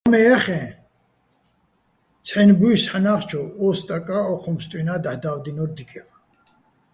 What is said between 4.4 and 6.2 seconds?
ბსტუჲნა́ დაჰ̦ და́ვდინო́რ დიკევ.